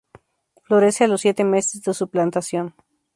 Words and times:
Florece 0.63 1.03
a 1.03 1.07
los 1.07 1.21
siete 1.21 1.43
meses 1.43 1.83
de 1.83 1.93
su 1.93 2.09
plantación. 2.09 2.73